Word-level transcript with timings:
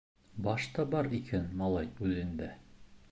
Баш 0.45 0.63
та 0.77 0.85
бар 0.95 1.09
икән 1.19 1.45
малай 1.61 1.91
үҙеңдә! 2.09 2.49